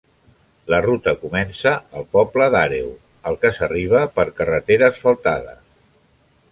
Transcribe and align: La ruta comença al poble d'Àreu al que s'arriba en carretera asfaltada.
La 0.73 0.77
ruta 0.85 1.11
comença 1.25 1.73
al 1.99 2.07
poble 2.17 2.47
d'Àreu 2.57 2.89
al 3.31 3.39
que 3.45 3.53
s'arriba 3.59 4.03
en 4.25 4.35
carretera 4.41 4.93
asfaltada. 4.95 5.57